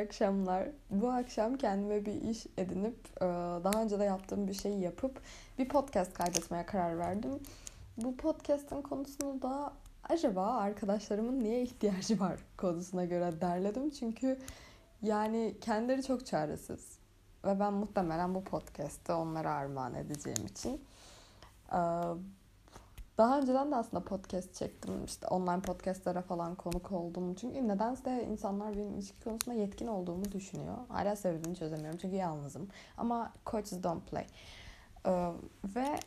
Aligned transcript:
akşamlar. 0.00 0.68
Bu 0.90 1.10
akşam 1.10 1.56
kendime 1.56 2.06
bir 2.06 2.22
iş 2.22 2.46
edinip 2.58 2.96
e, 3.16 3.24
daha 3.64 3.82
önce 3.82 3.98
de 3.98 4.04
yaptığım 4.04 4.48
bir 4.48 4.54
şeyi 4.54 4.80
yapıp 4.80 5.22
bir 5.58 5.68
podcast 5.68 6.14
kaydetmeye 6.14 6.66
karar 6.66 6.98
verdim. 6.98 7.30
Bu 7.96 8.16
podcast'ın 8.16 8.82
konusunu 8.82 9.42
da 9.42 9.72
acaba 10.08 10.46
arkadaşlarımın 10.46 11.40
niye 11.40 11.62
ihtiyacı 11.62 12.20
var 12.20 12.40
konusuna 12.56 13.04
göre 13.04 13.40
derledim. 13.40 13.90
Çünkü 13.90 14.38
yani 15.02 15.56
kendileri 15.60 16.02
çok 16.02 16.26
çaresiz. 16.26 16.98
Ve 17.44 17.60
ben 17.60 17.72
muhtemelen 17.72 18.34
bu 18.34 18.44
podcast'te 18.44 19.12
onlara 19.12 19.50
armağan 19.50 19.94
edeceğim 19.94 20.46
için 20.46 20.80
e, 21.72 21.80
daha 23.20 23.38
önceden 23.38 23.70
de 23.70 23.76
aslında 23.76 24.04
podcast 24.04 24.54
çektim. 24.54 25.04
İşte 25.04 25.26
online 25.26 25.60
podcastlere 25.62 26.22
falan 26.22 26.54
konuk 26.54 26.92
oldum. 26.92 27.34
Çünkü 27.34 27.68
nedense 27.68 28.26
insanlar 28.30 28.76
benim 28.76 28.94
ilişki 28.94 29.24
konusunda 29.24 29.58
yetkin 29.58 29.86
olduğumu 29.86 30.32
düşünüyor. 30.32 30.76
Hala 30.88 31.16
sebebini 31.16 31.56
çözemiyorum 31.56 31.98
çünkü 32.02 32.16
yalnızım. 32.16 32.68
Ama 32.96 33.32
coaches 33.46 33.82
don't 33.82 34.10
play. 34.10 34.26
Ee, 35.06 35.30
ve 35.64 36.00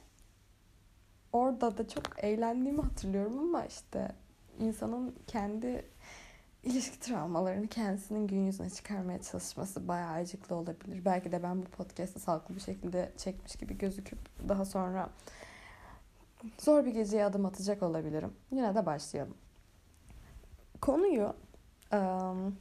orada 1.33 1.77
da 1.77 1.87
çok 1.87 2.23
eğlendiğimi 2.23 2.81
hatırlıyorum 2.81 3.39
ama 3.39 3.65
işte 3.65 4.11
insanın 4.59 5.15
kendi 5.27 5.85
ilişki 6.63 6.99
travmalarını 6.99 7.67
kendisinin 7.67 8.27
gün 8.27 8.45
yüzüne 8.45 8.69
çıkarmaya 8.69 9.21
çalışması 9.21 9.87
bayağı 9.87 10.11
acıklı 10.11 10.55
olabilir. 10.55 11.05
Belki 11.05 11.31
de 11.31 11.43
ben 11.43 11.61
bu 11.61 11.65
podcast'ı 11.65 12.19
sağlıklı 12.19 12.55
bir 12.55 12.61
şekilde 12.61 13.11
çekmiş 13.17 13.55
gibi 13.55 13.77
gözüküp 13.77 14.19
daha 14.49 14.65
sonra 14.65 15.09
zor 16.59 16.85
bir 16.85 16.91
geceye 16.93 17.25
adım 17.25 17.45
atacak 17.45 17.83
olabilirim. 17.83 18.33
Yine 18.51 18.75
de 18.75 18.85
başlayalım. 18.85 19.37
Konuyu 20.81 21.33
um, 21.93 22.57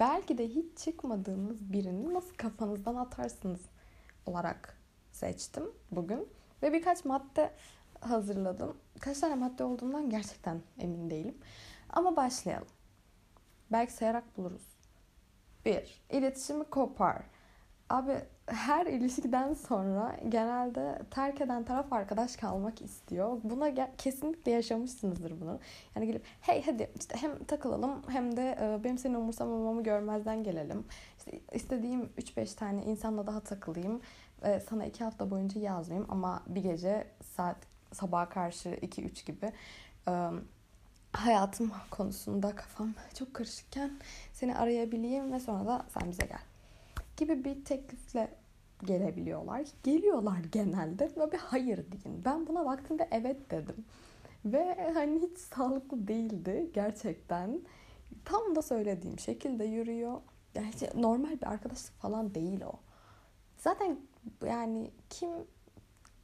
belki 0.00 0.38
de 0.38 0.48
hiç 0.48 0.78
çıkmadığınız 0.78 1.72
birini 1.72 2.14
nasıl 2.14 2.34
kafanızdan 2.34 2.94
atarsınız 2.94 3.60
olarak 4.26 4.78
seçtim 5.12 5.64
bugün. 5.90 6.28
Ve 6.62 6.72
birkaç 6.72 7.04
madde 7.04 7.50
hazırladım. 8.00 8.76
Kaç 9.00 9.18
tane 9.18 9.34
madde 9.34 9.64
olduğundan 9.64 10.10
gerçekten 10.10 10.62
emin 10.78 11.10
değilim. 11.10 11.38
Ama 11.90 12.16
başlayalım. 12.16 12.68
Belki 13.72 13.92
sayarak 13.92 14.36
buluruz. 14.36 14.76
Bir, 15.64 16.02
iletişimi 16.10 16.64
kopar. 16.64 17.22
Abi 17.90 18.24
her 18.46 18.86
ilişkiden 18.86 19.54
sonra 19.54 20.16
genelde 20.28 21.02
terk 21.10 21.40
eden 21.40 21.64
taraf 21.64 21.92
arkadaş 21.92 22.36
kalmak 22.36 22.82
istiyor. 22.82 23.40
Buna 23.44 23.96
kesinlikle 23.98 24.50
yaşamışsınızdır 24.50 25.40
bunu. 25.40 25.58
Yani 25.96 26.06
gelip 26.06 26.24
hey 26.40 26.62
hadi 26.66 26.90
işte 26.98 27.16
hem 27.20 27.44
takılalım 27.44 28.02
hem 28.08 28.36
de 28.36 28.58
e, 28.60 28.84
benim 28.84 28.98
seni 28.98 29.16
umursamamamı 29.16 29.82
görmezden 29.82 30.44
gelelim. 30.44 30.84
İşte 31.18 31.40
istediğim 31.52 32.04
3-5 32.18 32.56
tane 32.56 32.84
insanla 32.84 33.26
daha 33.26 33.40
takılayım. 33.40 34.00
E, 34.42 34.60
sana 34.60 34.84
2 34.84 35.04
hafta 35.04 35.30
boyunca 35.30 35.60
yazmayayım 35.60 36.10
ama 36.10 36.42
bir 36.46 36.62
gece 36.62 37.06
saat 37.36 37.56
sabaha 37.92 38.28
karşı 38.28 38.68
2-3 38.68 39.26
gibi 39.26 39.52
e, 40.08 40.30
hayatım 41.12 41.72
konusunda 41.90 42.56
kafam 42.56 42.94
çok 43.18 43.34
karışıkken 43.34 43.90
seni 44.32 44.56
arayabileyim 44.56 45.32
ve 45.32 45.40
sonra 45.40 45.66
da 45.66 45.86
sen 45.88 46.10
bize 46.10 46.26
gel 46.26 46.51
gibi 47.22 47.44
bir 47.44 47.64
teklifle 47.64 48.34
gelebiliyorlar. 48.84 49.66
Geliyorlar 49.82 50.38
genelde 50.52 51.10
ve 51.16 51.32
bir 51.32 51.38
hayır 51.38 51.76
deyin. 51.92 52.24
Ben 52.24 52.46
buna 52.46 52.64
vaktinde 52.64 53.08
evet 53.10 53.50
dedim. 53.50 53.84
Ve 54.44 54.92
hani 54.94 55.22
hiç 55.22 55.38
sağlıklı 55.38 56.08
değildi 56.08 56.70
gerçekten. 56.74 57.60
Tam 58.24 58.56
da 58.56 58.62
söylediğim 58.62 59.18
şekilde 59.18 59.64
yürüyor. 59.64 60.20
Yani 60.54 60.70
normal 60.94 61.40
bir 61.40 61.46
arkadaşlık 61.46 61.94
falan 61.94 62.34
değil 62.34 62.60
o. 62.62 62.72
Zaten 63.58 63.98
yani 64.46 64.90
kim 65.10 65.30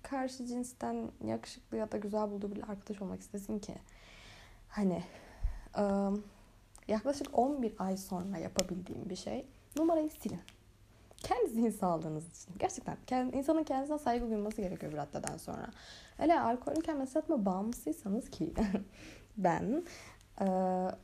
karşı 0.03 0.47
cinsten 0.47 1.11
yakışıklı 1.25 1.77
ya 1.77 1.93
da 1.93 1.97
güzel 1.97 2.31
bulduğu 2.31 2.57
bir 2.57 2.71
arkadaş 2.71 3.03
olmak 3.03 3.21
istesin 3.21 3.59
ki? 3.59 3.75
Hani 4.69 5.03
yaklaşık 6.89 7.39
11 7.39 7.75
ay 7.79 7.97
sonra 7.97 8.39
yapabildiğim 8.39 9.11
bir 9.11 9.17
şey 9.17 9.47
numarayı 9.77 10.11
silin. 10.11 10.41
Kendi 11.23 11.51
zihin 11.51 11.71
sağlığınız 11.71 12.29
için. 12.29 12.55
Gerçekten 12.59 12.97
kendi, 13.07 13.37
insanın 13.37 13.65
kendisine 13.65 13.99
saygı 13.99 14.31
duyması 14.31 14.63
gerekiyor 14.63 14.93
bir 14.93 14.97
raddeden 14.97 15.37
sonra. 15.37 15.67
Hele 16.17 16.41
alkolüken 16.41 16.97
mesela 16.97 17.47
bağımlısıysanız 17.47 18.31
ki 18.31 18.55
ben 19.37 19.85
e, 20.41 20.45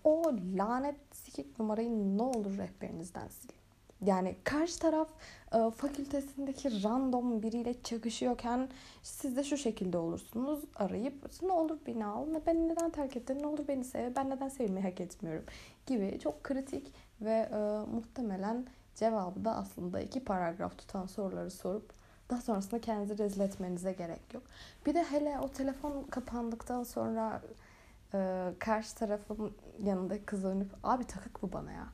o 0.05 0.33
lanet 0.57 0.97
sikik 1.13 1.59
numarayı 1.59 2.19
ne 2.19 2.23
olur 2.23 2.59
rehberinizden 2.59 3.29
silin. 3.29 3.65
Yani 4.05 4.37
karşı 4.45 4.79
taraf 4.79 5.09
e, 5.55 5.71
fakültesindeki 5.71 6.83
random 6.83 7.43
biriyle 7.43 7.83
çakışıyorken 7.83 8.69
siz 9.03 9.37
de 9.37 9.45
şu 9.45 9.57
şekilde 9.57 9.99
olursunuz 9.99 10.61
arayıp 10.77 11.43
ne 11.43 11.53
olur 11.53 11.79
beni 11.87 12.07
al, 12.07 12.27
ben 12.47 12.69
neden 12.69 12.91
terk 12.91 13.17
ettin, 13.17 13.43
ne 13.43 13.47
olur 13.47 13.69
beni 13.69 13.85
sev, 13.85 14.15
ben 14.17 14.31
neden 14.31 14.49
sevmeyi 14.49 14.87
hak 14.87 15.01
etmiyorum 15.01 15.45
gibi 15.87 16.19
çok 16.23 16.45
kritik 16.45 16.93
ve 17.21 17.49
e, 17.53 17.57
muhtemelen 17.95 18.67
Cevabı 18.95 19.45
da 19.45 19.57
aslında 19.57 20.01
iki 20.01 20.25
paragraf 20.25 20.79
tutan 20.79 21.07
soruları 21.07 21.51
sorup 21.51 21.93
daha 22.31 22.41
sonrasında 22.41 22.81
kendinizi 22.81 23.19
rezil 23.19 23.41
etmenize 23.41 23.93
gerek 23.93 24.35
yok. 24.35 24.43
Bir 24.87 24.95
de 24.95 25.05
hele 25.05 25.39
o 25.39 25.49
telefon 25.49 26.03
kapandıktan 26.03 26.83
sonra 26.83 27.43
e, 28.15 28.51
karşı 28.59 28.95
tarafın 28.95 29.57
yanında 29.83 30.27
kız 30.27 30.45
dönüp 30.45 30.71
abi 30.83 31.05
takık 31.05 31.43
bu 31.43 31.53
bana 31.53 31.73
ya 31.73 31.87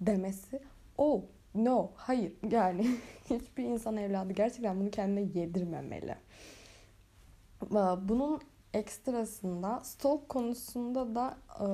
demesi 0.00 0.62
oh 0.98 1.22
no 1.54 1.90
hayır 1.94 2.32
yani 2.50 2.96
hiçbir 3.30 3.64
insan 3.64 3.96
evladı 3.96 4.32
gerçekten 4.32 4.80
bunu 4.80 4.90
kendine 4.90 5.40
yedirmemeli. 5.40 6.16
Bunun 8.08 8.40
ekstrasında 8.74 9.80
stalk 9.80 10.28
konusunda 10.28 11.14
da 11.14 11.36
e, 11.60 11.64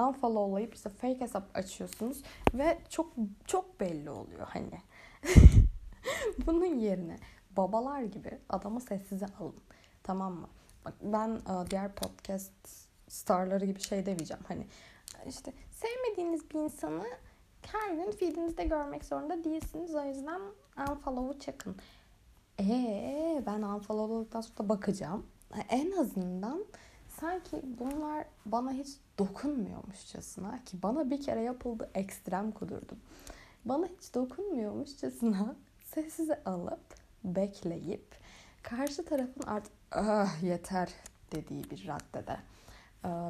unfollowlayıp 0.00 0.74
işte 0.74 0.90
fake 0.90 1.20
hesap 1.20 1.56
açıyorsunuz 1.56 2.22
ve 2.54 2.78
çok 2.88 3.12
çok 3.46 3.80
belli 3.80 4.10
oluyor 4.10 4.46
hani. 4.48 4.80
Bunun 6.46 6.78
yerine 6.78 7.16
babalar 7.56 8.02
gibi 8.02 8.38
adamı 8.48 8.80
sessize 8.80 9.26
alın. 9.40 9.62
Tamam 10.02 10.34
mı? 10.34 10.48
Bak 10.84 10.94
ben 11.02 11.28
e, 11.28 11.70
diğer 11.70 11.94
podcast 11.94 12.52
starları 13.08 13.64
gibi 13.64 13.80
şey 13.80 14.06
demeyeceğim. 14.06 14.42
Hani 14.48 14.66
işte 15.26 15.52
sevmediğiniz 15.70 16.50
bir 16.50 16.60
insanı 16.60 17.04
her 17.62 17.94
gün 17.94 18.10
feedinizde 18.10 18.64
görmek 18.64 19.04
zorunda 19.04 19.44
değilsiniz. 19.44 19.94
O 19.94 20.04
yüzden 20.04 20.40
unfollow'u 20.90 21.38
çakın. 21.38 21.76
Eee 22.58 23.42
ben 23.46 23.62
unfollow'ladıktan 23.62 24.40
sonra 24.40 24.68
bakacağım 24.68 25.26
en 25.62 25.90
azından 25.92 26.64
sanki 27.20 27.62
bunlar 27.78 28.24
bana 28.46 28.72
hiç 28.72 28.88
dokunmuyormuşçasına 29.18 30.64
ki 30.64 30.82
bana 30.82 31.10
bir 31.10 31.22
kere 31.22 31.40
yapıldı 31.40 31.90
ekstrem 31.94 32.52
kudurdum. 32.52 32.98
Bana 33.64 33.86
hiç 33.86 34.14
dokunmuyormuşçasına 34.14 35.56
sessize 35.84 36.44
alıp 36.44 36.94
bekleyip 37.24 38.06
karşı 38.62 39.04
tarafın 39.04 39.42
artık 39.46 39.72
ah, 39.92 40.42
yeter 40.42 40.88
dediği 41.32 41.70
bir 41.70 41.88
raddede 41.88 42.38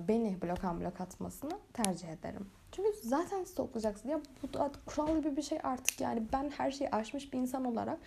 beni 0.09 0.43
blokan 0.43 0.81
blok 0.81 1.01
atmasını 1.01 1.59
tercih 1.73 2.09
ederim. 2.09 2.47
Çünkü 2.73 2.89
zaten 3.03 3.45
stoklayacaksın. 3.45 4.09
Ya 4.09 4.21
bu 4.43 4.53
da 4.53 4.73
kural 4.87 5.19
gibi 5.19 5.37
bir 5.37 5.43
şey 5.43 5.59
artık 5.63 6.01
yani 6.01 6.23
ben 6.33 6.51
her 6.51 6.71
şeyi 6.71 6.91
aşmış 6.91 7.33
bir 7.33 7.39
insan 7.39 7.65
olarak 7.65 7.99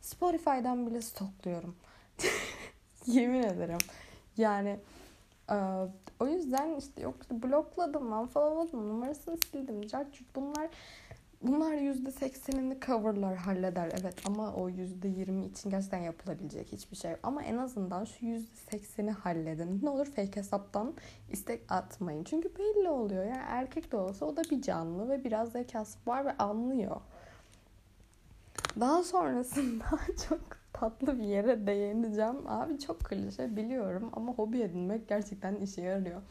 Spotify'dan 0.00 0.86
bile 0.86 1.02
stokluyorum. 1.02 1.76
Yemin 3.12 3.42
ederim. 3.42 3.78
Yani 4.36 4.76
e, 5.50 5.56
o 6.20 6.26
yüzden 6.26 6.74
işte 6.74 7.02
yok 7.02 7.16
blokladım, 7.30 8.12
unfollowladım, 8.12 8.88
numarasını 8.88 9.36
sildim. 9.36 9.86
Cartçut 9.86 10.36
bunlar 10.36 10.68
bunlar 11.42 11.74
yüzde 11.74 12.10
seksenini 12.10 12.80
coverlar 12.86 13.36
halleder 13.36 13.92
evet. 14.00 14.14
Ama 14.26 14.54
o 14.54 14.68
yüzde 14.68 15.08
yirmi 15.08 15.46
için 15.46 15.70
gerçekten 15.70 15.98
yapılabilecek 15.98 16.72
hiçbir 16.72 16.96
şey 16.96 17.12
ama 17.22 17.42
en 17.42 17.56
azından 17.56 18.04
şu 18.04 18.26
yüzde 18.26 18.56
sekseni 18.70 19.10
halledin. 19.10 19.80
Ne 19.82 19.90
olur 19.90 20.06
fake 20.06 20.36
hesaptan 20.36 20.94
istek 21.30 21.72
atmayın. 21.72 22.24
Çünkü 22.24 22.50
belli 22.58 22.88
oluyor 22.88 23.24
ya 23.24 23.30
yani 23.30 23.44
erkek 23.48 23.92
de 23.92 23.96
olsa 23.96 24.26
o 24.26 24.36
da 24.36 24.42
bir 24.50 24.62
canlı 24.62 25.08
ve 25.08 25.24
biraz 25.24 25.52
zekası 25.52 25.98
var 26.06 26.24
ve 26.24 26.36
anlıyor 26.36 27.00
daha 28.80 29.02
sonrasında 29.02 29.84
çok 30.28 30.40
tatlı 30.72 31.18
bir 31.18 31.24
yere 31.24 31.66
değineceğim. 31.66 32.36
Abi 32.46 32.78
çok 32.78 33.00
klişe 33.00 33.56
biliyorum 33.56 34.10
ama 34.12 34.32
hobi 34.32 34.60
edinmek 34.60 35.08
gerçekten 35.08 35.56
işe 35.56 35.82
yarıyor. 35.82 36.22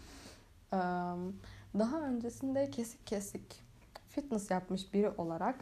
Daha 1.79 2.01
öncesinde 2.01 2.71
kesik 2.71 3.07
kesik 3.07 3.63
fitness 4.09 4.51
yapmış 4.51 4.93
biri 4.93 5.09
olarak 5.09 5.55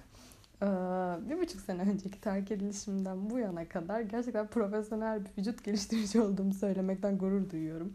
bir 1.29 1.41
buçuk 1.41 1.61
sene 1.61 1.81
önceki 1.81 2.21
terk 2.21 2.51
edilişimden 2.51 3.29
bu 3.29 3.39
yana 3.39 3.69
kadar 3.69 4.01
gerçekten 4.01 4.47
profesyonel 4.47 5.25
bir 5.25 5.29
vücut 5.37 5.63
geliştirici 5.63 6.21
olduğumu 6.21 6.53
söylemekten 6.53 7.17
gurur 7.17 7.49
duyuyorum. 7.49 7.93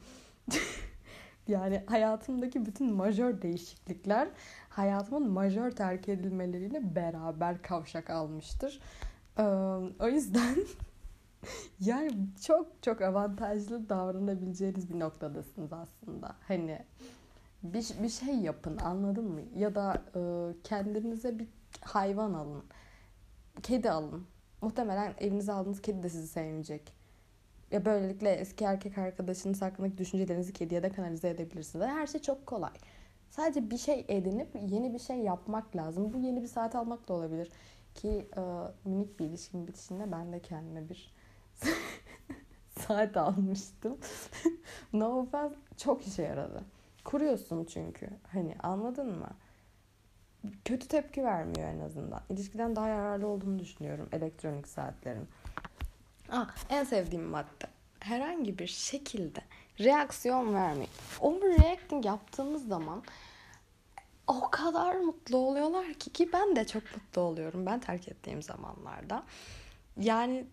Yani 1.48 1.82
hayatımdaki 1.86 2.66
bütün 2.66 2.92
majör 2.92 3.42
değişiklikler 3.42 4.28
hayatımın 4.68 5.30
majör 5.30 5.70
terk 5.70 6.08
edilmeleriyle 6.08 6.94
beraber 6.94 7.62
kavşak 7.62 8.10
almıştır. 8.10 8.80
Ee, 9.38 9.42
o 10.00 10.08
yüzden 10.08 10.56
yani 11.80 12.10
çok 12.46 12.82
çok 12.82 13.02
avantajlı 13.02 13.88
davranabileceğiniz 13.88 14.90
bir 14.90 15.00
noktadasınız 15.00 15.72
aslında. 15.72 16.36
Hani 16.48 16.78
bir, 17.62 17.88
bir 18.02 18.08
şey 18.08 18.34
yapın 18.34 18.76
anladın 18.76 19.24
mı? 19.24 19.40
Ya 19.56 19.74
da 19.74 20.02
e, 20.16 20.20
kendinize 20.64 21.38
bir 21.38 21.48
hayvan 21.80 22.34
alın. 22.34 22.64
Kedi 23.62 23.90
alın. 23.90 24.26
Muhtemelen 24.62 25.14
evinize 25.18 25.52
aldığınız 25.52 25.82
kedi 25.82 26.02
de 26.02 26.08
sizi 26.08 26.28
sevmeyecek. 26.28 26.97
Ya 27.70 27.84
böylelikle 27.84 28.30
eski 28.30 28.64
erkek 28.64 28.98
arkadaşınız 28.98 29.62
hakkındaki 29.62 29.98
düşüncelerinizi 29.98 30.52
kediye 30.52 30.82
de 30.82 30.88
kanalize 30.88 31.28
edebilirsiniz. 31.28 31.86
Her 31.86 32.06
şey 32.06 32.20
çok 32.20 32.46
kolay. 32.46 32.72
Sadece 33.30 33.70
bir 33.70 33.78
şey 33.78 34.04
edinip 34.08 34.48
yeni 34.68 34.94
bir 34.94 34.98
şey 34.98 35.16
yapmak 35.16 35.76
lazım. 35.76 36.12
Bu 36.12 36.18
yeni 36.18 36.42
bir 36.42 36.46
saat 36.46 36.74
almak 36.74 37.08
da 37.08 37.12
olabilir. 37.12 37.50
Ki 37.94 38.28
e, 38.36 38.40
minik 38.84 39.20
bir 39.20 39.24
ilişkin 39.24 39.66
bitişinde 39.66 40.12
ben 40.12 40.32
de 40.32 40.40
kendime 40.40 40.88
bir 40.88 41.14
saat 42.78 43.16
almıştım. 43.16 43.98
no 44.92 45.20
offense 45.20 45.54
çok 45.76 46.06
işe 46.06 46.22
yaradı. 46.22 46.64
Kuruyorsun 47.04 47.64
çünkü. 47.64 48.08
Hani 48.32 48.56
anladın 48.62 49.18
mı? 49.18 49.30
Kötü 50.64 50.88
tepki 50.88 51.24
vermiyor 51.24 51.68
en 51.68 51.80
azından. 51.80 52.20
İlişkiden 52.28 52.76
daha 52.76 52.88
yararlı 52.88 53.26
olduğunu 53.26 53.58
düşünüyorum 53.58 54.08
elektronik 54.12 54.68
saatlerin. 54.68 55.28
Ah, 56.32 56.54
en 56.70 56.84
sevdiğim 56.84 57.24
madde. 57.24 57.66
Herhangi 58.00 58.58
bir 58.58 58.66
şekilde 58.66 59.40
reaksiyon 59.80 60.54
vermeyin. 60.54 60.90
Overreacting 61.20 62.06
yaptığımız 62.06 62.68
zaman 62.68 63.02
o 64.26 64.50
kadar 64.50 64.94
mutlu 64.94 65.36
oluyorlar 65.36 65.94
ki 65.94 66.10
ki 66.12 66.32
ben 66.32 66.56
de 66.56 66.66
çok 66.66 66.82
mutlu 66.82 67.22
oluyorum 67.22 67.66
ben 67.66 67.80
terk 67.80 68.08
ettiğim 68.08 68.42
zamanlarda. 68.42 69.22
Yani 70.00 70.46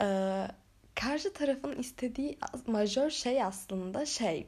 e, 0.00 0.46
karşı 0.94 1.32
tarafın 1.32 1.72
istediği 1.72 2.38
majör 2.66 3.10
şey 3.10 3.42
aslında 3.42 4.06
şey 4.06 4.46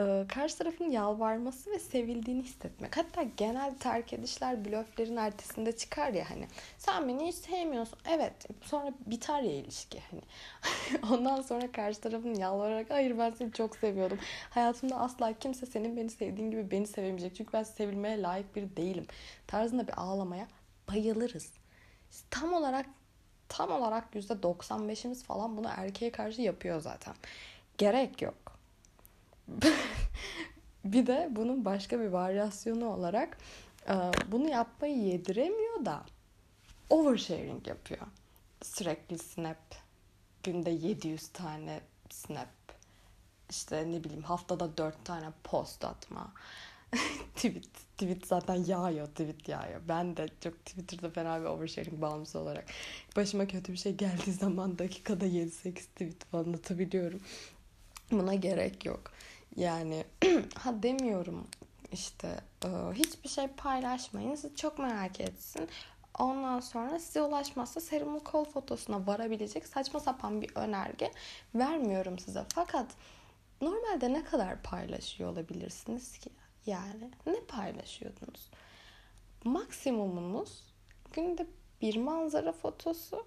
e, 0.00 0.24
karşı 0.28 0.58
tarafın 0.58 0.90
yalvarması 0.90 1.70
ve 1.70 1.78
sevildiğini 1.78 2.42
hissetmek. 2.42 2.96
Hatta 2.96 3.22
genel 3.22 3.74
terk 3.74 4.12
edişler 4.12 4.64
blöflerin 4.64 5.16
ertesinde 5.16 5.76
çıkar 5.76 6.12
ya 6.12 6.30
hani. 6.30 6.48
Sen 6.78 7.08
beni 7.08 7.26
hiç 7.26 7.34
sevmiyorsun. 7.34 7.98
Evet. 8.08 8.32
Sonra 8.62 8.92
biter 9.06 9.42
ya 9.42 9.52
ilişki 9.52 10.00
hani. 10.10 10.22
Ondan 11.12 11.42
sonra 11.42 11.72
karşı 11.72 12.00
tarafın 12.00 12.34
yalvararak 12.34 12.90
hayır 12.90 13.18
ben 13.18 13.30
seni 13.30 13.52
çok 13.52 13.76
seviyordum. 13.76 14.18
Hayatımda 14.50 14.96
asla 14.96 15.32
kimse 15.32 15.66
senin 15.66 15.96
beni 15.96 16.10
sevdiğin 16.10 16.50
gibi 16.50 16.70
beni 16.70 16.86
sevemeyecek. 16.86 17.36
Çünkü 17.36 17.52
ben 17.52 17.62
sevilmeye 17.62 18.22
layık 18.22 18.56
biri 18.56 18.76
değilim. 18.76 19.06
Tarzında 19.46 19.88
bir 19.88 20.00
ağlamaya 20.00 20.46
bayılırız. 20.88 21.52
Tam 22.30 22.52
olarak 22.52 22.86
tam 23.48 23.70
olarak 23.70 24.14
%95'imiz 24.14 25.24
falan 25.24 25.56
bunu 25.56 25.68
erkeğe 25.76 26.12
karşı 26.12 26.42
yapıyor 26.42 26.80
zaten. 26.80 27.14
Gerek 27.78 28.22
yok. 28.22 28.49
bir 30.84 31.06
de 31.06 31.28
bunun 31.30 31.64
başka 31.64 32.00
bir 32.00 32.06
varyasyonu 32.06 32.88
olarak 32.88 33.38
e, 33.88 33.94
bunu 34.32 34.48
yapmayı 34.48 34.96
yediremiyor 34.98 35.84
da 35.84 36.02
oversharing 36.90 37.68
yapıyor. 37.68 38.06
Sürekli 38.62 39.18
snap, 39.18 39.74
günde 40.42 40.70
700 40.70 41.28
tane 41.28 41.80
snap, 42.10 42.48
işte 43.50 43.92
ne 43.92 44.04
bileyim 44.04 44.22
haftada 44.22 44.76
4 44.76 45.04
tane 45.04 45.26
post 45.44 45.84
atma. 45.84 46.32
tweet, 47.36 47.64
tweet 47.98 48.26
zaten 48.26 48.54
yağıyor, 48.54 49.06
tweet 49.06 49.48
yağıyor. 49.48 49.80
Ben 49.88 50.16
de 50.16 50.28
çok 50.40 50.66
Twitter'da 50.66 51.10
fena 51.10 51.40
bir 51.40 51.46
oversharing 51.46 52.00
bağımlısı 52.00 52.38
olarak 52.38 52.64
başıma 53.16 53.46
kötü 53.46 53.72
bir 53.72 53.78
şey 53.78 53.94
geldiği 53.94 54.32
zaman 54.32 54.78
dakikada 54.78 55.26
7-8 55.26 55.72
tweet 55.74 56.24
falan 56.24 56.52
atabiliyorum. 56.52 57.20
Buna 58.10 58.34
gerek 58.34 58.86
yok. 58.86 59.12
Yani 59.56 60.04
ha 60.54 60.82
demiyorum 60.82 61.46
işte 61.92 62.40
e, 62.64 62.68
hiçbir 62.94 63.28
şey 63.28 63.48
paylaşmayın. 63.48 64.34
Sizi 64.34 64.56
çok 64.56 64.78
merak 64.78 65.20
etsin. 65.20 65.68
Ondan 66.18 66.60
sonra 66.60 66.98
size 66.98 67.22
ulaşmazsa 67.22 67.80
serumun 67.80 68.18
kol 68.18 68.44
fotosuna 68.44 69.06
varabilecek 69.06 69.66
saçma 69.66 70.00
sapan 70.00 70.42
bir 70.42 70.56
önerge 70.56 71.12
vermiyorum 71.54 72.18
size. 72.18 72.44
Fakat 72.54 72.86
normalde 73.60 74.12
ne 74.12 74.24
kadar 74.24 74.62
paylaşıyor 74.62 75.32
olabilirsiniz 75.32 76.18
ki? 76.18 76.30
Yani 76.66 77.10
ne 77.26 77.40
paylaşıyordunuz? 77.48 78.50
Maksimumunuz 79.44 80.64
günde 81.12 81.46
bir 81.82 81.96
manzara 81.96 82.52
fotosu, 82.52 83.26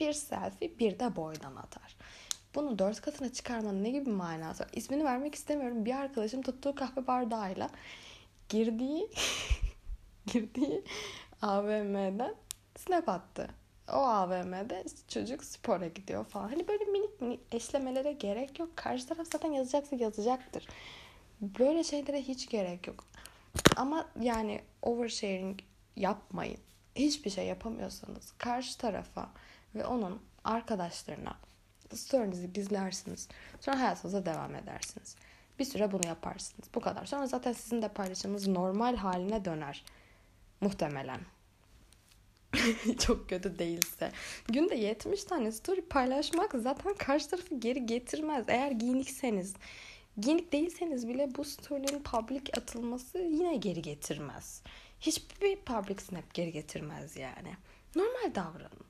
bir 0.00 0.12
selfie, 0.12 0.78
bir 0.78 0.98
de 0.98 1.16
boydan 1.16 1.56
atar. 1.56 1.96
Bunu 2.54 2.78
dört 2.78 3.00
katına 3.00 3.32
çıkarmanın 3.32 3.84
ne 3.84 3.90
gibi 3.90 4.10
manası 4.10 4.62
var? 4.62 4.70
İsmini 4.72 5.04
vermek 5.04 5.34
istemiyorum. 5.34 5.84
Bir 5.84 5.94
arkadaşım 5.94 6.42
tuttuğu 6.42 6.74
kahve 6.74 7.06
bardağıyla 7.06 7.70
girdiği 8.48 9.10
girdiği 10.26 10.84
AVM'den 11.42 12.34
snap 12.76 13.08
attı. 13.08 13.48
O 13.88 13.96
AVM'de 13.96 14.84
çocuk 15.08 15.44
spora 15.44 15.86
gidiyor 15.86 16.24
falan. 16.24 16.48
Hani 16.48 16.68
böyle 16.68 16.84
minik 16.84 17.20
minik 17.20 17.40
eşlemelere 17.52 18.12
gerek 18.12 18.58
yok. 18.58 18.76
Karşı 18.76 19.08
taraf 19.08 19.26
zaten 19.32 19.52
yazacaksa 19.52 19.96
yazacaktır. 19.96 20.68
Böyle 21.40 21.84
şeylere 21.84 22.22
hiç 22.22 22.48
gerek 22.48 22.86
yok. 22.86 23.04
Ama 23.76 24.08
yani 24.20 24.60
oversharing 24.82 25.60
yapmayın. 25.96 26.58
Hiçbir 26.94 27.30
şey 27.30 27.46
yapamıyorsanız 27.46 28.32
karşı 28.38 28.78
tarafa 28.78 29.30
ve 29.74 29.86
onun 29.86 30.22
arkadaşlarına 30.44 31.36
story'nizi 31.96 32.52
gizlersiniz. 32.52 33.28
Sonra 33.60 33.80
hayatınıza 33.80 34.26
devam 34.26 34.54
edersiniz. 34.54 35.16
Bir 35.58 35.64
süre 35.64 35.92
bunu 35.92 36.06
yaparsınız. 36.06 36.68
Bu 36.74 36.80
kadar. 36.80 37.06
Sonra 37.06 37.26
zaten 37.26 37.52
sizin 37.52 37.82
de 37.82 37.88
paylaşımınız 37.88 38.46
normal 38.46 38.96
haline 38.96 39.44
döner. 39.44 39.84
Muhtemelen. 40.60 41.20
Çok 42.98 43.28
kötü 43.28 43.58
değilse. 43.58 44.12
Günde 44.48 44.74
70 44.74 45.24
tane 45.24 45.52
story 45.52 45.80
paylaşmak 45.80 46.52
zaten 46.54 46.94
karşı 46.94 47.30
tarafı 47.30 47.54
geri 47.54 47.86
getirmez. 47.86 48.44
Eğer 48.48 48.70
giyinikseniz. 48.70 49.54
Giyinik 50.18 50.52
değilseniz 50.52 51.08
bile 51.08 51.34
bu 51.34 51.44
story'nin 51.44 52.02
public 52.02 52.42
atılması 52.56 53.18
yine 53.18 53.56
geri 53.56 53.82
getirmez. 53.82 54.62
Hiçbir 55.00 55.56
public 55.56 55.98
snap 55.98 56.34
geri 56.34 56.52
getirmez 56.52 57.16
yani. 57.16 57.56
Normal 57.96 58.34
davranın. 58.34 58.84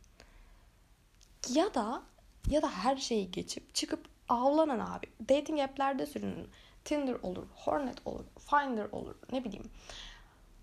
Ya 1.49 1.75
da 1.75 2.03
ya 2.49 2.63
da 2.63 2.71
her 2.71 2.97
şeyi 2.97 3.31
geçip 3.31 3.75
çıkıp 3.75 4.09
avlanan 4.29 4.79
abi. 4.79 5.07
Dating 5.29 5.61
app'lerde 5.61 6.07
sürünün. 6.07 6.49
Tinder 6.85 7.15
olur, 7.23 7.47
Hornet 7.55 8.07
olur, 8.07 8.25
Finder 8.39 8.89
olur, 8.93 9.15
ne 9.33 9.45
bileyim. 9.45 9.71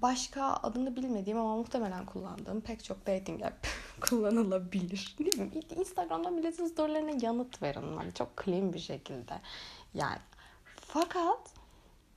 Başka 0.01 0.43
adını 0.43 0.95
bilmediğim 0.95 1.39
ama 1.39 1.55
muhtemelen 1.57 2.05
kullandığım 2.05 2.61
pek 2.61 2.83
çok 2.83 3.07
dating 3.07 3.43
app 3.43 3.67
kullanılabilir. 4.01 5.15
Ne 5.19 5.25
bileyim, 5.25 5.51
Instagram'dan 5.75 6.33
milletin 6.33 6.67
storylerine 6.67 7.17
yanıt 7.21 7.61
verin. 7.61 7.97
Yani 7.97 8.13
çok 8.13 8.43
clean 8.45 8.73
bir 8.73 8.79
şekilde. 8.79 9.41
Yani 9.93 10.19
fakat 10.75 11.39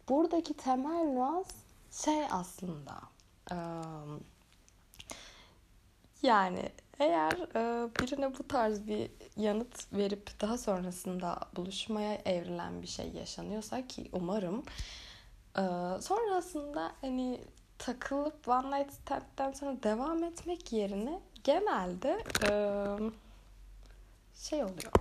buradaki 0.08 0.54
temel 0.54 1.04
nüans 1.04 1.48
şey 1.90 2.24
aslında. 2.30 3.00
Um, 3.50 4.20
yani 6.22 6.72
eğer 7.00 7.32
e, 7.32 7.88
birine 8.00 8.38
bu 8.38 8.48
tarz 8.48 8.86
bir 8.86 9.10
yanıt 9.36 9.92
verip 9.92 10.40
daha 10.40 10.58
sonrasında 10.58 11.40
buluşmaya 11.56 12.14
evrilen 12.14 12.82
bir 12.82 12.86
şey 12.86 13.08
yaşanıyorsa 13.08 13.86
ki 13.86 14.08
umarım 14.12 14.62
e, 15.56 15.62
sonrasında 16.00 16.92
hani 17.00 17.40
takılıp 17.78 18.48
one 18.48 18.78
night 18.78 18.92
stand'den 18.92 19.52
sonra 19.52 19.82
devam 19.82 20.24
etmek 20.24 20.72
yerine 20.72 21.20
genelde 21.44 22.24
e, 22.50 22.52
şey 24.34 24.64
oluyor. 24.64 24.92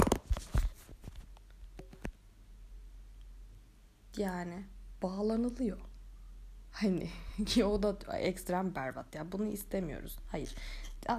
Yani 4.18 4.64
bağlanılıyor. 5.04 5.78
Hani 6.72 7.10
ki 7.46 7.66
o 7.66 7.84
da 7.84 8.18
ekstrem 8.18 8.76
berbat 8.76 9.16
ya. 9.16 9.32
Bunu 9.32 9.46
istemiyoruz. 9.46 10.18
Hayır 10.32 10.56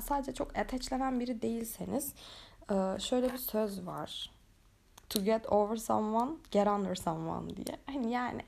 sadece 0.02 0.34
çok 0.34 0.58
ateşlenen 0.58 1.20
biri 1.20 1.42
değilseniz 1.42 2.14
e, 2.70 2.98
şöyle 3.00 3.32
bir 3.32 3.38
söz 3.38 3.86
var. 3.86 4.30
To 5.08 5.24
get 5.24 5.46
over 5.52 5.76
someone, 5.76 6.30
get 6.50 6.66
under 6.66 6.94
someone 6.94 7.56
diye. 7.56 7.78
Hani 7.86 8.12
yani 8.12 8.42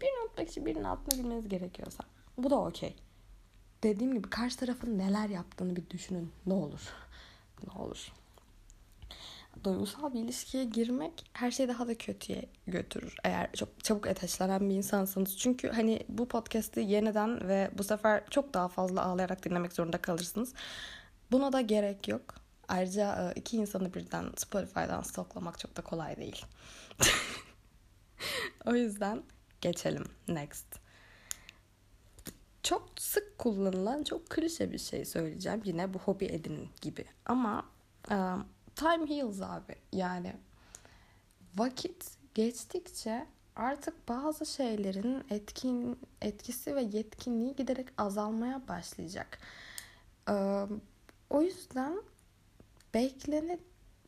birini 0.00 0.20
unutmak 0.22 0.48
için 0.48 0.66
birinin 0.66 0.84
altına 0.84 1.18
bilmeniz 1.18 1.48
gerekiyorsa. 1.48 2.04
Bu 2.38 2.50
da 2.50 2.60
okey. 2.60 2.96
Dediğim 3.82 4.14
gibi 4.14 4.30
karşı 4.30 4.56
tarafın 4.56 4.98
neler 4.98 5.28
yaptığını 5.28 5.76
bir 5.76 5.90
düşünün. 5.90 6.32
Ne 6.46 6.54
olur. 6.54 6.94
Ne 7.66 7.82
olur. 7.82 8.12
Duygusal 9.64 10.14
bir 10.14 10.20
ilişkiye 10.20 10.64
girmek 10.64 11.30
her 11.32 11.50
şeyi 11.50 11.68
daha 11.68 11.88
da 11.88 11.94
kötüye 11.98 12.48
götürür. 12.66 13.16
Eğer 13.24 13.52
çok 13.52 13.84
çabuk 13.84 14.06
ateşlenen 14.06 14.70
bir 14.70 14.74
insansanız. 14.74 15.38
Çünkü 15.38 15.68
hani 15.68 16.00
bu 16.08 16.28
podcast'i 16.28 16.80
yeniden 16.80 17.48
ve 17.48 17.70
bu 17.78 17.84
sefer 17.84 18.22
çok 18.30 18.54
daha 18.54 18.68
fazla 18.68 19.02
ağlayarak 19.02 19.44
dinlemek 19.44 19.72
zorunda 19.72 19.98
kalırsınız. 19.98 20.54
Buna 21.30 21.52
da 21.52 21.60
gerek 21.60 22.08
yok. 22.08 22.34
Ayrıca 22.68 23.32
e, 23.36 23.38
iki 23.40 23.56
insanı 23.56 23.94
birden 23.94 24.32
Spotify'dan 24.36 25.02
stoklamak 25.02 25.58
çok 25.58 25.76
da 25.76 25.82
kolay 25.82 26.16
değil. 26.16 26.46
o 28.66 28.74
yüzden 28.74 29.22
geçelim. 29.60 30.04
Next. 30.28 30.66
Çok 32.62 32.90
sık 32.98 33.38
kullanılan, 33.38 34.02
çok 34.04 34.30
klişe 34.30 34.72
bir 34.72 34.78
şey 34.78 35.04
söyleyeceğim. 35.04 35.62
Yine 35.64 35.94
bu 35.94 35.98
hobi 35.98 36.24
edinin 36.24 36.68
gibi. 36.82 37.04
Ama 37.26 37.66
um, 38.10 38.46
time 38.78 39.06
heals 39.06 39.40
abi. 39.40 39.74
Yani 39.92 40.32
vakit 41.56 42.10
geçtikçe 42.34 43.26
artık 43.56 44.08
bazı 44.08 44.46
şeylerin 44.46 45.24
etkin 45.30 45.98
etkisi 46.22 46.76
ve 46.76 46.82
yetkinliği 46.82 47.56
giderek 47.56 47.88
azalmaya 47.98 48.68
başlayacak. 48.68 49.38
Um, 50.30 50.82
o 51.30 51.42
yüzden 51.42 52.02
beklene 52.94 53.58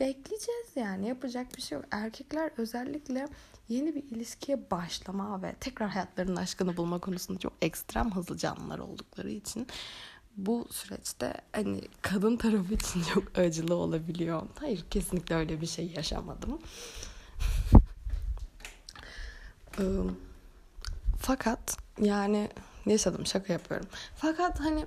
bekleyeceğiz 0.00 0.66
yani 0.76 1.08
yapacak 1.08 1.56
bir 1.56 1.62
şey 1.62 1.78
yok. 1.78 1.84
Erkekler 1.90 2.50
özellikle 2.56 3.28
yeni 3.68 3.94
bir 3.94 4.02
ilişkiye 4.02 4.70
başlama 4.70 5.42
ve 5.42 5.54
tekrar 5.60 5.88
hayatlarının 5.88 6.36
aşkını 6.36 6.76
bulma 6.76 6.98
konusunda 6.98 7.38
çok 7.38 7.52
ekstrem 7.62 8.10
hızlı 8.14 8.36
canlılar 8.36 8.78
oldukları 8.78 9.30
için 9.30 9.66
bu 10.36 10.66
süreçte 10.70 11.34
hani 11.52 11.80
kadın 12.02 12.36
tarafı 12.36 12.74
için 12.74 13.02
çok 13.14 13.38
acılı 13.38 13.74
olabiliyor. 13.74 14.42
Hayır 14.60 14.84
kesinlikle 14.90 15.34
öyle 15.34 15.60
bir 15.60 15.66
şey 15.66 15.86
yaşamadım. 15.86 16.58
Fakat 21.18 21.76
yani 22.00 22.50
yaşadım 22.86 23.26
şaka 23.26 23.52
yapıyorum. 23.52 23.88
Fakat 24.16 24.60
hani 24.60 24.84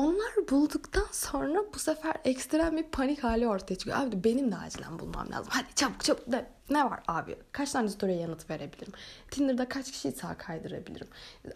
onlar 0.00 0.48
bulduktan 0.50 1.06
sonra 1.12 1.64
bu 1.74 1.78
sefer 1.78 2.14
ekstrem 2.24 2.76
bir 2.76 2.82
panik 2.82 3.24
hali 3.24 3.48
ortaya 3.48 3.76
çıkıyor. 3.76 3.98
Abi 3.98 4.24
benim 4.24 4.52
de 4.52 4.56
acilen 4.56 4.98
bulmam 4.98 5.30
lazım. 5.30 5.48
Hadi 5.48 5.74
çabuk 5.74 6.04
çabuk. 6.04 6.28
Ne, 6.28 6.46
ne 6.70 6.84
var 6.84 7.00
abi? 7.08 7.36
Kaç 7.52 7.72
tane 7.72 7.88
story'e 7.88 8.16
yanıt 8.16 8.50
verebilirim? 8.50 8.92
Tinder'da 9.30 9.68
kaç 9.68 9.90
kişiyi 9.92 10.12
sağ 10.12 10.38
kaydırabilirim? 10.38 11.08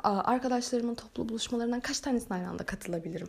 Arkadaşlarımın 0.05 0.95
toplu 0.95 1.29
buluşmalarından 1.29 1.81
kaç 1.81 2.01
tanesine 2.01 2.37
aynı 2.37 2.49
anda 2.49 2.67
katılabilirim? 2.67 3.29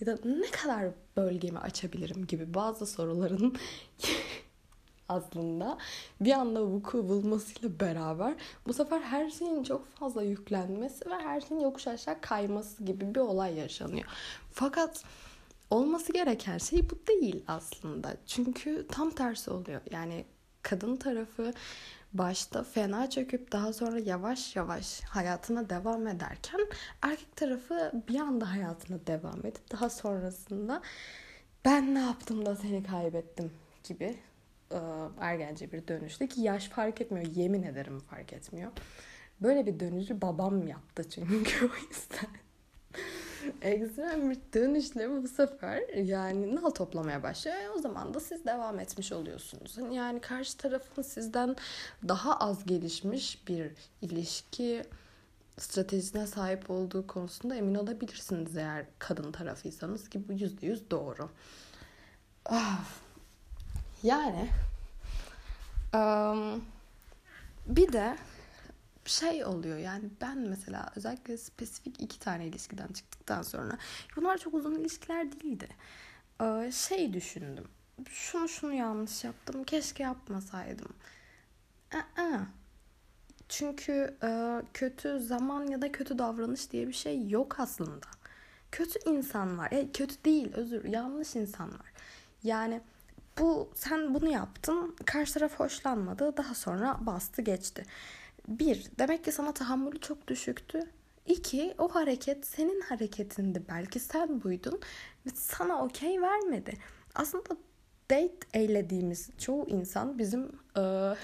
Ya 0.00 0.06
da 0.06 0.18
ne 0.24 0.50
kadar 0.50 0.90
bölgemi 1.16 1.58
açabilirim 1.58 2.26
gibi 2.26 2.54
bazı 2.54 2.86
soruların 2.86 3.56
aslında 5.08 5.78
bir 6.20 6.32
anda 6.32 6.66
vuku 6.66 7.08
bulmasıyla 7.08 7.80
beraber 7.80 8.34
bu 8.66 8.72
sefer 8.72 9.00
her 9.00 9.30
şeyin 9.30 9.62
çok 9.62 9.86
fazla 9.86 10.22
yüklenmesi 10.22 11.10
ve 11.10 11.14
her 11.14 11.40
şeyin 11.40 11.60
yokuş 11.60 11.86
aşağı 11.88 12.20
kayması 12.20 12.84
gibi 12.84 13.14
bir 13.14 13.20
olay 13.20 13.54
yaşanıyor. 13.54 14.06
Fakat 14.58 15.04
olması 15.70 16.12
gereken 16.12 16.58
şey 16.58 16.90
bu 16.90 17.06
değil 17.06 17.44
aslında. 17.48 18.16
Çünkü 18.26 18.86
tam 18.88 19.10
tersi 19.10 19.50
oluyor. 19.50 19.80
Yani 19.90 20.24
kadın 20.62 20.96
tarafı 20.96 21.52
başta 22.12 22.62
fena 22.62 23.10
çöküp 23.10 23.52
daha 23.52 23.72
sonra 23.72 23.98
yavaş 23.98 24.56
yavaş 24.56 25.00
hayatına 25.00 25.70
devam 25.70 26.06
ederken 26.06 26.60
erkek 27.02 27.36
tarafı 27.36 27.92
bir 28.08 28.20
anda 28.20 28.50
hayatına 28.50 29.06
devam 29.06 29.46
edip 29.46 29.72
daha 29.72 29.90
sonrasında 29.90 30.82
ben 31.64 31.94
ne 31.94 32.00
yaptım 32.00 32.46
da 32.46 32.56
seni 32.56 32.82
kaybettim 32.82 33.52
gibi 33.88 34.16
e, 34.72 34.78
ergence 35.20 35.72
bir 35.72 35.88
dönüştü 35.88 36.28
ki 36.28 36.40
yaş 36.40 36.68
fark 36.68 37.00
etmiyor. 37.00 37.26
Yemin 37.26 37.62
ederim 37.62 38.00
fark 38.00 38.32
etmiyor. 38.32 38.72
Böyle 39.40 39.66
bir 39.66 39.80
dönüşü 39.80 40.22
babam 40.22 40.66
yaptı 40.68 41.10
çünkü 41.10 41.66
o 41.70 41.76
yüzden. 41.88 42.45
Ekstrem 43.62 44.30
bir 44.30 44.38
dönüşle 44.54 45.22
bu 45.22 45.28
sefer 45.28 45.82
yani 45.94 46.54
nal 46.54 46.70
toplamaya 46.70 47.22
başlıyor. 47.22 47.56
E, 47.56 47.70
o 47.70 47.78
zaman 47.78 48.14
da 48.14 48.20
siz 48.20 48.44
devam 48.44 48.80
etmiş 48.80 49.12
oluyorsunuz. 49.12 49.78
Hani 49.78 49.96
yani 49.96 50.20
karşı 50.20 50.56
tarafın 50.56 51.02
sizden 51.02 51.56
daha 52.08 52.36
az 52.36 52.66
gelişmiş 52.66 53.48
bir 53.48 53.72
ilişki 54.02 54.82
stratejisine 55.58 56.26
sahip 56.26 56.70
olduğu 56.70 57.06
konusunda 57.06 57.56
emin 57.56 57.74
olabilirsiniz 57.74 58.56
eğer 58.56 58.86
kadın 58.98 59.32
tarafıysanız 59.32 60.08
ki 60.08 60.28
bu 60.28 60.32
yüzde 60.32 60.66
yüz 60.66 60.90
doğru. 60.90 61.28
Ah, 62.44 62.84
yani 64.02 64.48
um, 65.94 66.64
bir 67.66 67.92
de 67.92 68.16
şey 69.08 69.44
oluyor 69.44 69.78
yani 69.78 70.04
ben 70.20 70.38
mesela 70.38 70.92
özellikle 70.96 71.38
spesifik 71.38 72.02
iki 72.02 72.18
tane 72.18 72.46
ilişkiden 72.46 72.88
çıktıktan 72.88 73.42
sonra 73.42 73.78
bunlar 74.16 74.38
çok 74.38 74.54
uzun 74.54 74.74
ilişkiler 74.74 75.32
değildi. 75.32 75.68
Ee, 76.42 76.70
şey 76.72 77.12
düşündüm. 77.12 77.68
Şunu 78.08 78.48
şunu 78.48 78.72
yanlış 78.72 79.24
yaptım. 79.24 79.64
Keşke 79.64 80.02
yapmasaydım. 80.02 80.92
Çünkü 83.48 84.16
e, 84.22 84.62
kötü 84.74 85.20
zaman 85.20 85.66
ya 85.66 85.82
da 85.82 85.92
kötü 85.92 86.18
davranış 86.18 86.72
diye 86.72 86.88
bir 86.88 86.92
şey 86.92 87.28
yok 87.28 87.60
aslında. 87.60 88.06
Kötü 88.72 88.98
insan 89.10 89.58
var. 89.58 89.72
E, 89.72 89.92
kötü 89.92 90.24
değil 90.24 90.52
özür 90.54 90.84
yanlış 90.84 91.36
insan 91.36 91.68
var. 91.68 91.92
Yani 92.42 92.80
bu 93.38 93.70
sen 93.74 94.14
bunu 94.14 94.28
yaptın 94.28 94.96
karşı 95.04 95.34
taraf 95.34 95.60
hoşlanmadı 95.60 96.36
daha 96.36 96.54
sonra 96.54 96.96
bastı 97.00 97.42
geçti. 97.42 97.84
Bir 98.48 98.90
demek 98.98 99.24
ki 99.24 99.32
sana 99.32 99.54
tahammülü 99.54 100.00
çok 100.00 100.28
düşüktü. 100.28 100.80
İki 101.26 101.74
o 101.78 101.88
hareket 101.88 102.46
senin 102.46 102.80
hareketindi 102.80 103.62
belki 103.68 104.00
sen 104.00 104.42
buydun 104.42 104.80
ve 105.26 105.30
sana 105.34 105.84
okey 105.84 106.22
vermedi. 106.22 106.78
Aslında 107.14 107.56
date 108.10 108.46
eylediğimiz 108.54 109.30
çoğu 109.38 109.66
insan 109.68 110.18
bizim 110.18 110.58
e, 110.78 111.14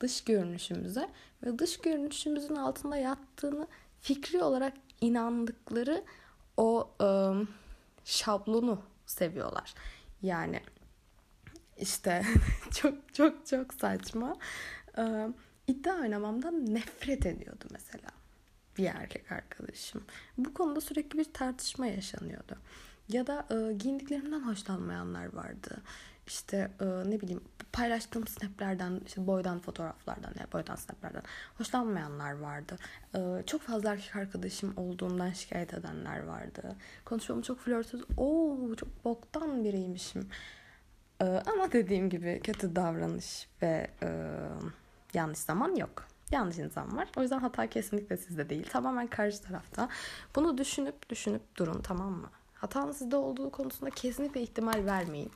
dış 0.00 0.24
görünüşümüze 0.24 1.08
ve 1.42 1.58
dış 1.58 1.78
görünüşümüzün 1.78 2.56
altında 2.56 2.96
yattığını 2.96 3.66
fikri 4.00 4.42
olarak 4.42 4.72
inandıkları 5.00 6.04
o 6.56 6.90
e, 7.00 7.06
şablonu 8.04 8.82
seviyorlar. 9.06 9.74
Yani 10.22 10.60
işte 11.78 12.22
çok 12.74 13.14
çok 13.14 13.46
çok 13.46 13.74
saçma. 13.74 14.36
Ee, 14.98 15.28
iddia 15.66 15.94
oynamamdan 15.94 16.74
nefret 16.74 17.26
ediyordu 17.26 17.64
mesela 17.70 18.10
bir 18.78 18.84
erkek 18.84 19.32
arkadaşım. 19.32 20.04
Bu 20.38 20.54
konuda 20.54 20.80
sürekli 20.80 21.18
bir 21.18 21.32
tartışma 21.32 21.86
yaşanıyordu. 21.86 22.56
Ya 23.08 23.26
da 23.26 23.46
e, 23.50 23.72
giyindiklerimden 23.72 24.40
hoşlanmayanlar 24.40 25.34
vardı. 25.34 25.82
İşte 26.26 26.70
e, 26.80 27.10
ne 27.10 27.20
bileyim 27.20 27.40
paylaştığım 27.72 28.26
snaplerden, 28.26 29.00
işte 29.06 29.26
boydan 29.26 29.60
fotoğraflardan, 29.60 30.34
ya 30.40 30.46
boydan 30.52 30.76
snaplerden 30.76 31.22
hoşlanmayanlar 31.58 32.38
vardı. 32.38 32.78
E, 33.14 33.42
çok 33.46 33.60
fazla 33.60 33.92
erkek 33.92 34.16
arkadaşım 34.16 34.74
olduğundan 34.76 35.30
şikayet 35.30 35.74
edenler 35.74 36.22
vardı. 36.22 36.76
Konuşmamı 37.04 37.42
çok 37.42 37.60
flörtöz, 37.60 38.02
ooo 38.16 38.74
çok 38.74 39.04
boktan 39.04 39.64
biriymişim 39.64 40.28
ee, 41.22 41.24
ama 41.24 41.72
dediğim 41.72 42.10
gibi 42.10 42.40
kötü 42.42 42.76
davranış 42.76 43.48
ve 43.62 43.90
e, 44.02 44.08
yanlış 45.14 45.38
zaman 45.38 45.76
yok. 45.76 46.06
Yanlış 46.30 46.58
insan 46.58 46.96
var. 46.96 47.08
O 47.16 47.22
yüzden 47.22 47.38
hata 47.38 47.66
kesinlikle 47.66 48.16
sizde 48.16 48.48
değil. 48.48 48.68
Tamamen 48.70 49.06
karşı 49.06 49.42
tarafta. 49.42 49.88
Bunu 50.34 50.58
düşünüp 50.58 51.10
düşünüp 51.10 51.56
durun 51.56 51.82
tamam 51.82 52.12
mı? 52.12 52.30
Hatanın 52.54 52.92
sizde 52.92 53.16
olduğu 53.16 53.50
konusunda 53.50 53.90
kesinlikle 53.90 54.42
ihtimal 54.42 54.86
vermeyin. 54.86 55.30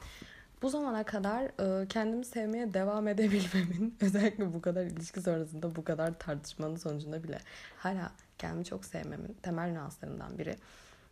Bu 0.62 0.68
zamana 0.68 1.04
kadar 1.04 1.42
e, 1.82 1.88
kendimi 1.88 2.24
sevmeye 2.24 2.74
devam 2.74 3.08
edebilmemin 3.08 3.96
özellikle 4.00 4.54
bu 4.54 4.62
kadar 4.62 4.84
ilişki 4.84 5.20
sonrasında 5.20 5.76
bu 5.76 5.84
kadar 5.84 6.18
tartışmanın 6.18 6.76
sonucunda 6.76 7.24
bile 7.24 7.38
hala 7.76 8.12
kendimi 8.38 8.64
çok 8.64 8.84
sevmemin 8.84 9.36
temel 9.42 9.70
nüanslarından 9.70 10.38
biri. 10.38 10.56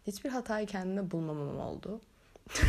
Hiçbir 0.06 0.30
hatayı 0.30 0.66
kendime 0.66 1.10
bulmamam 1.10 1.60
oldu. 1.60 2.00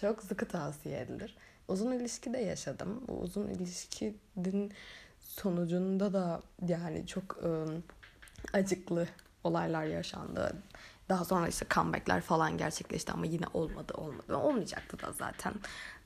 Çok 0.00 0.22
sıkı 0.22 0.48
tavsiye 0.48 1.00
edilir. 1.00 1.36
Uzun 1.70 1.92
ilişki 1.92 2.32
de 2.32 2.38
yaşadım. 2.38 3.04
Bu 3.08 3.12
uzun 3.12 3.48
ilişkinin 3.48 4.72
sonucunda 5.20 6.12
da 6.12 6.42
yani 6.68 7.06
çok 7.06 7.44
ıı, 7.44 7.82
acıklı 8.52 9.06
olaylar 9.44 9.84
yaşandı. 9.84 10.62
Daha 11.08 11.24
sonra 11.24 11.48
işte 11.48 11.66
comebackler 11.70 12.20
falan 12.20 12.58
gerçekleşti 12.58 13.12
ama 13.12 13.26
yine 13.26 13.46
olmadı 13.54 13.94
olmadı. 13.94 14.36
Olmayacaktı 14.36 15.06
da 15.06 15.12
zaten. 15.12 15.54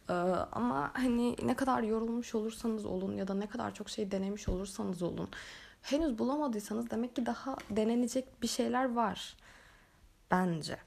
Ee, 0.09 0.13
ama 0.53 0.91
hani 0.95 1.37
ne 1.43 1.57
kadar 1.57 1.83
yorulmuş 1.83 2.35
olursanız 2.35 2.85
olun 2.85 3.17
ya 3.17 3.29
da 3.29 3.35
ne 3.35 3.47
kadar 3.47 3.75
çok 3.75 3.91
şey 3.91 4.11
denemiş 4.11 4.49
olursanız 4.49 5.03
olun. 5.03 5.29
Henüz 5.83 6.19
bulamadıysanız 6.19 6.91
demek 6.91 7.17
ki 7.17 7.27
daha 7.27 7.57
denenecek 7.71 8.43
bir 8.43 8.49
şeyler 8.49 8.95
var. 8.95 9.37
Bence. 10.31 10.79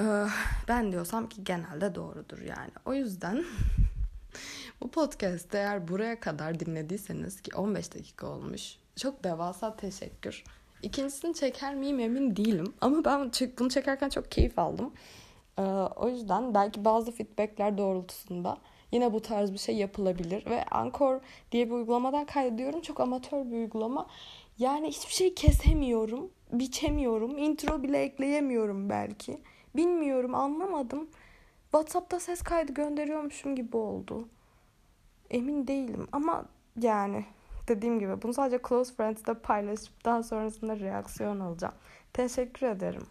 Ee, 0.00 0.26
ben 0.68 0.92
diyorsam 0.92 1.28
ki 1.28 1.44
genelde 1.44 1.94
doğrudur 1.94 2.38
yani. 2.38 2.70
O 2.86 2.94
yüzden 2.94 3.44
Bu 4.80 4.90
podcast 4.90 5.54
eğer 5.54 5.88
buraya 5.88 6.20
kadar 6.20 6.60
dinlediyseniz 6.60 7.40
ki 7.40 7.56
15 7.56 7.94
dakika 7.94 8.26
olmuş. 8.26 8.76
Çok 8.96 9.24
devasa 9.24 9.76
teşekkür. 9.76 10.44
İkincisini 10.82 11.34
çeker 11.34 11.74
miyim 11.74 12.00
emin 12.00 12.36
değilim. 12.36 12.74
Ama 12.80 13.04
ben 13.04 13.30
bunu 13.58 13.70
çekerken 13.70 14.08
çok 14.08 14.30
keyif 14.30 14.58
aldım. 14.58 14.92
Ee, 15.58 15.62
o 15.96 16.08
yüzden 16.08 16.54
belki 16.54 16.84
bazı 16.84 17.12
feedbackler 17.12 17.78
doğrultusunda 17.78 18.58
yine 18.92 19.12
bu 19.12 19.22
tarz 19.22 19.52
bir 19.52 19.58
şey 19.58 19.76
yapılabilir. 19.76 20.46
Ve 20.46 20.64
Anchor 20.64 21.20
diye 21.52 21.66
bir 21.66 21.72
uygulamadan 21.72 22.26
kaydediyorum. 22.26 22.80
Çok 22.80 23.00
amatör 23.00 23.46
bir 23.46 23.56
uygulama. 23.56 24.06
Yani 24.58 24.88
hiçbir 24.88 25.12
şey 25.12 25.34
kesemiyorum, 25.34 26.30
biçemiyorum, 26.52 27.38
intro 27.38 27.82
bile 27.82 28.02
ekleyemiyorum 28.02 28.90
belki. 28.90 29.40
Bilmiyorum, 29.78 30.34
anlamadım. 30.34 31.08
WhatsApp'ta 31.62 32.20
ses 32.20 32.42
kaydı 32.42 32.72
gönderiyormuşum 32.72 33.56
gibi 33.56 33.76
oldu. 33.76 34.28
Emin 35.30 35.66
değilim 35.66 36.08
ama 36.12 36.44
yani 36.80 37.24
dediğim 37.68 38.00
gibi 38.00 38.22
bunu 38.22 38.34
sadece 38.34 38.62
close 38.68 38.94
friends'te 38.94 39.34
paylaşıp 39.34 40.04
daha 40.04 40.22
sonrasında 40.22 40.78
reaksiyon 40.78 41.40
alacağım. 41.40 41.74
Teşekkür 42.12 42.66
ederim. 42.66 43.06